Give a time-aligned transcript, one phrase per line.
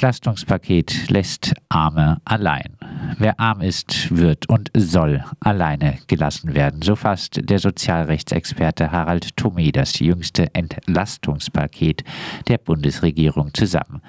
[0.00, 2.78] Entlastungspaket lässt Arme allein.
[3.18, 6.80] Wer arm ist, wird und soll alleine gelassen werden.
[6.80, 12.02] So fasst der Sozialrechtsexperte Harald Thomé das jüngste Entlastungspaket
[12.48, 14.00] der Bundesregierung zusammen.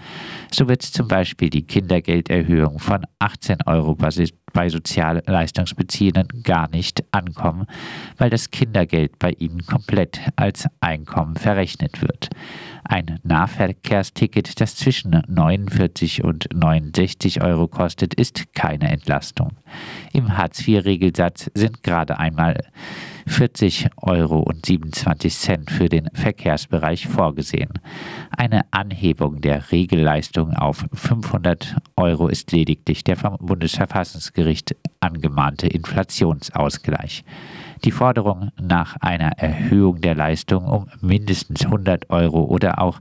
[0.49, 3.97] So wird zum Beispiel die Kindergelderhöhung von 18 Euro
[4.53, 7.65] bei Sozialleistungsbeziehenden gar nicht ankommen,
[8.17, 12.29] weil das Kindergeld bei ihnen komplett als Einkommen verrechnet wird.
[12.83, 19.51] Ein Nahverkehrsticket, das zwischen 49 und 69 Euro kostet, ist keine Entlastung.
[20.13, 22.57] Im Hartz-IV-Regelsatz sind gerade einmal
[23.27, 27.69] 40 Euro und 27 Cent für den Verkehrsbereich vorgesehen.
[28.35, 37.23] Eine Anhebung der Regelleistung auf 500 Euro ist lediglich der vom Bundesverfassungsgericht angemahnte Inflationsausgleich.
[37.83, 42.99] Die Forderung nach einer Erhöhung der Leistung um mindestens 100 Euro oder auch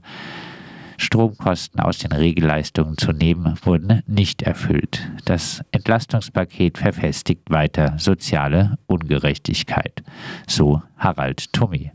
[0.97, 5.11] Stromkosten aus den Regelleistungen zu nehmen, wurden nicht erfüllt.
[5.25, 10.03] Das Entlastungspaket verfestigt weiter soziale Ungerechtigkeit.
[10.47, 11.91] So Harald Thomé.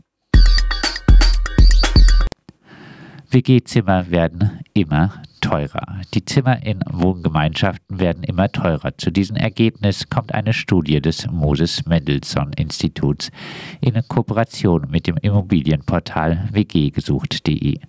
[3.29, 6.01] WG-Zimmer werden immer teurer.
[6.13, 8.97] Die Zimmer in Wohngemeinschaften werden immer teurer.
[8.97, 13.31] Zu diesem Ergebnis kommt eine Studie des Moses Mendelssohn Instituts
[13.79, 17.79] in Kooperation mit dem Immobilienportal wggesucht.de.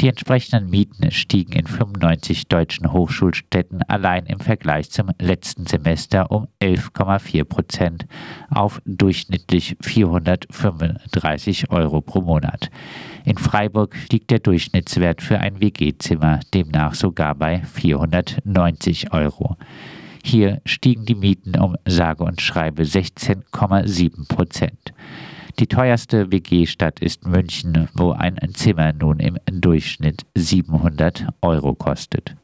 [0.00, 6.46] Die entsprechenden Mieten stiegen in 95 deutschen Hochschulstädten allein im Vergleich zum letzten Semester um
[6.62, 8.06] 11,4 Prozent
[8.48, 12.70] auf durchschnittlich 435 Euro pro Monat.
[13.24, 19.56] In Freiburg liegt der Durchschnittswert für ein WG-Zimmer demnach sogar bei 490 Euro.
[20.24, 24.92] Hier stiegen die Mieten um sage und schreibe 16,7 Prozent.
[25.58, 32.36] Die teuerste WG-Stadt ist München, wo ein Zimmer nun im Durchschnitt 700 Euro kostet.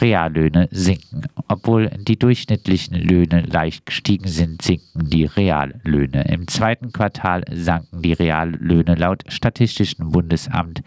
[0.00, 1.22] Reallöhne sinken.
[1.48, 6.24] Obwohl die durchschnittlichen Löhne leicht gestiegen sind, sinken die Reallöhne.
[6.28, 10.82] Im zweiten Quartal sanken die Reallöhne laut Statistischem Bundesamt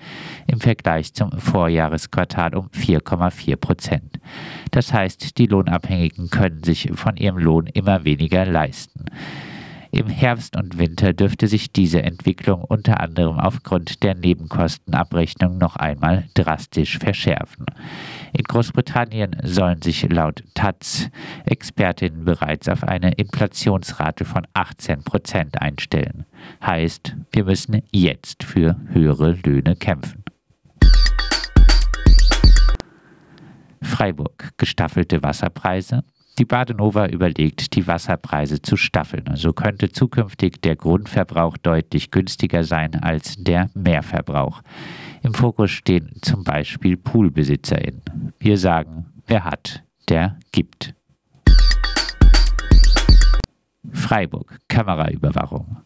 [0.47, 4.19] im Vergleich zum Vorjahresquartal um 4,4 Prozent.
[4.71, 9.05] Das heißt, die Lohnabhängigen können sich von ihrem Lohn immer weniger leisten.
[9.93, 16.25] Im Herbst und Winter dürfte sich diese Entwicklung unter anderem aufgrund der Nebenkostenabrechnung noch einmal
[16.33, 17.65] drastisch verschärfen.
[18.31, 21.09] In Großbritannien sollen sich laut Taz
[21.45, 26.25] Expertinnen bereits auf eine Inflationsrate von 18 Prozent einstellen.
[26.65, 30.23] Heißt, wir müssen jetzt für höhere Löhne kämpfen.
[33.81, 36.03] Freiburg gestaffelte Wasserpreise.
[36.39, 39.25] Die Badenova überlegt, die Wasserpreise zu staffeln.
[39.35, 44.61] So könnte zukünftig der Grundverbrauch deutlich günstiger sein als der Mehrverbrauch.
[45.23, 48.33] Im Fokus stehen zum Beispiel PoolbesitzerInnen.
[48.39, 50.95] Wir sagen, wer hat, der gibt.
[53.93, 55.77] Freiburg, Kameraüberwachung.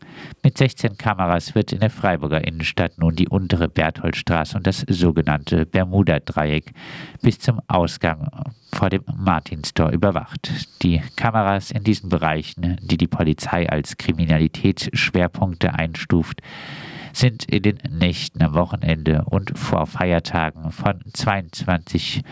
[0.44, 5.66] Mit 16 Kameras wird in der Freiburger Innenstadt nun die untere Bertholdstraße und das sogenannte
[5.66, 6.74] Bermuda-Dreieck
[7.22, 8.30] bis zum Ausgang
[8.74, 10.52] vor dem Martinstor überwacht.
[10.84, 16.42] Die Kameras in diesen Bereichen, die die Polizei als Kriminalitätsschwerpunkte einstuft,
[17.14, 22.24] sind in den Nächten am Wochenende und vor Feiertagen von 22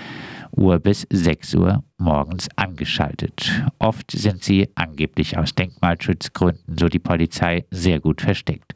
[0.56, 3.64] Uhr bis 6 Uhr morgens angeschaltet.
[3.80, 8.74] Oft sind sie angeblich aus Denkmalschutzgründen, so die Polizei, sehr gut versteckt.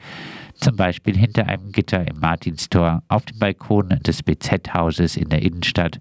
[0.55, 5.99] Zum Beispiel hinter einem Gitter im Martinstor, auf dem Balkon des BZ-Hauses in der Innenstadt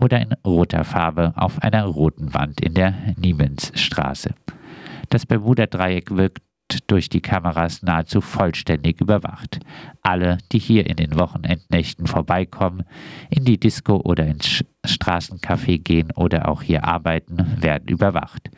[0.00, 4.34] oder in roter Farbe auf einer roten Wand in der Niemensstraße.
[5.10, 6.45] Das Bermuda-Dreieck wirkt
[6.86, 9.60] durch die Kameras nahezu vollständig überwacht.
[10.02, 12.84] Alle, die hier in den Wochenendnächten vorbeikommen,
[13.30, 18.50] in die Disco oder ins Straßencafé gehen oder auch hier arbeiten, werden überwacht.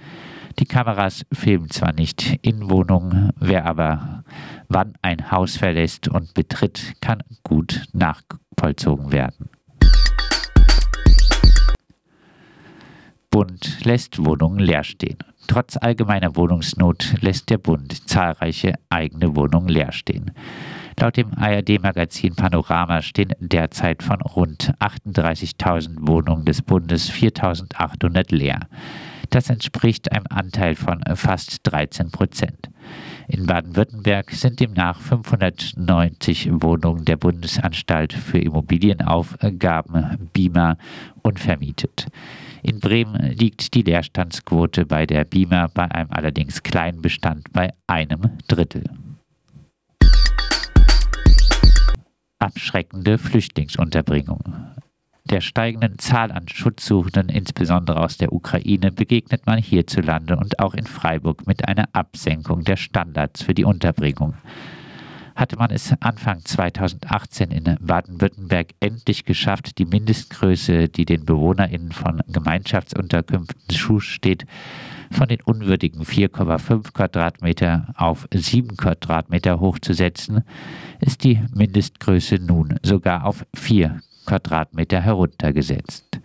[0.58, 4.24] Die Kameras filmen zwar nicht in Wohnungen, wer aber
[4.68, 9.48] wann ein Haus verlässt und betritt, kann gut nachvollzogen werden.
[13.30, 15.18] Bund lässt Wohnungen leer stehen.
[15.48, 20.30] Trotz allgemeiner Wohnungsnot lässt der Bund zahlreiche eigene Wohnungen leer stehen.
[21.00, 28.68] Laut dem ARD-Magazin Panorama stehen derzeit von rund 38.000 Wohnungen des Bundes 4.800 leer.
[29.30, 32.68] Das entspricht einem Anteil von fast 13 Prozent.
[33.26, 40.76] In Baden-Württemberg sind demnach 590 Wohnungen der Bundesanstalt für Immobilienaufgaben BIMA
[41.22, 42.06] unvermietet.
[42.62, 48.38] In Bremen liegt die Leerstandsquote bei der BIMA bei einem allerdings kleinen Bestand bei einem
[48.48, 48.84] Drittel.
[52.38, 54.40] abschreckende Flüchtlingsunterbringung.
[55.24, 60.86] Der steigenden Zahl an Schutzsuchenden, insbesondere aus der Ukraine, begegnet man hierzulande und auch in
[60.86, 64.34] Freiburg mit einer Absenkung der Standards für die Unterbringung.
[65.38, 72.22] Hatte man es Anfang 2018 in Baden-Württemberg endlich geschafft, die Mindestgröße, die den BewohnerInnen von
[72.26, 74.46] Gemeinschaftsunterkünften zusteht,
[75.12, 80.42] von den unwürdigen 4,5 Quadratmeter auf 7 Quadratmeter hochzusetzen,
[80.98, 86.18] ist die Mindestgröße nun sogar auf 4 Quadratmeter heruntergesetzt.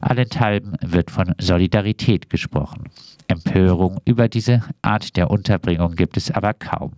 [0.00, 2.84] Allenthalben wird von Solidarität gesprochen.
[3.28, 6.92] Empörung über diese Art der Unterbringung gibt es aber kaum.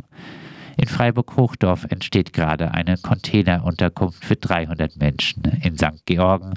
[0.80, 5.42] In Freiburg-Hochdorf entsteht gerade eine Containerunterkunft für 300 Menschen.
[5.60, 6.06] In St.
[6.06, 6.54] Georgen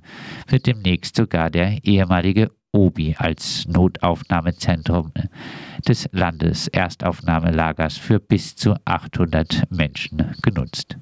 [0.48, 5.12] wird demnächst sogar der ehemalige Obi als Notaufnahmezentrum
[5.88, 10.98] des Landeserstaufnahmelagers für bis zu 800 Menschen genutzt.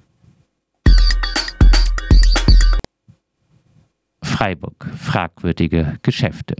[4.23, 4.89] Freiburg.
[4.95, 6.55] Fragwürdige Geschäfte.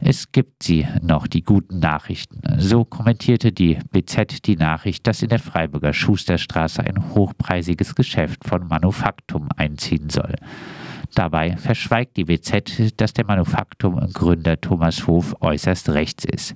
[0.00, 2.40] Es gibt sie noch, die guten Nachrichten.
[2.58, 8.68] So kommentierte die BZ die Nachricht, dass in der Freiburger Schusterstraße ein hochpreisiges Geschäft von
[8.68, 10.34] Manufaktum einziehen soll.
[11.14, 16.54] Dabei verschweigt die WZ, dass der Manufaktum-Gründer Thomas Hof äußerst rechts ist.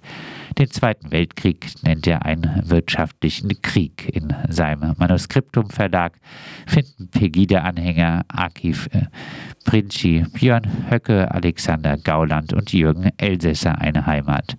[0.58, 4.10] Den Zweiten Weltkrieg nennt er einen wirtschaftlichen Krieg.
[4.14, 6.18] In seinem Manuskriptum-Verlag
[6.66, 9.06] finden Pegida-Anhänger Akif äh,
[9.64, 14.56] Princi, Björn Höcke, Alexander Gauland und Jürgen Elsässer eine Heimat.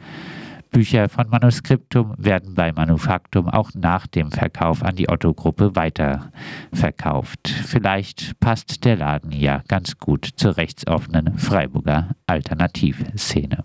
[0.73, 7.47] Bücher von Manuskriptum werden bei Manufaktum auch nach dem Verkauf an die Otto-Gruppe weiterverkauft.
[7.47, 13.63] Vielleicht passt der Laden ja ganz gut zur rechtsoffenen Freiburger Alternativszene.